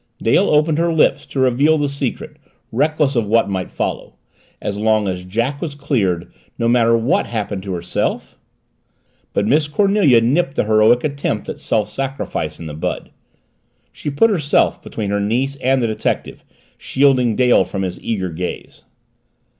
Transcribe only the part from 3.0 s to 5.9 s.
of what might follow. As long as Jack was